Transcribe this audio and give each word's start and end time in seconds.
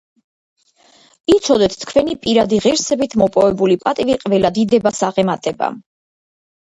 იცოდეთ, 1.33 1.75
თქვენი 1.83 2.15
პირადი 2.25 2.61
ღირსებით 2.65 3.13
მოპოვებული 3.25 3.77
პატივი 3.87 4.17
ყველა 4.25 4.53
დიდებას 4.59 5.03
აღემატება. 5.13 5.71